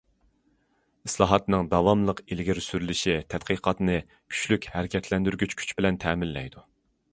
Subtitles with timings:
[1.07, 6.69] ئىسلاھاتنىڭ داۋاملىق ئىلگىرى سۈرۈلۈشى تەرەققىياتنى كۈچلۈك ھەرىكەتلەندۈرگۈچ كۈچ بىلەن تەمىنلەيدۇ.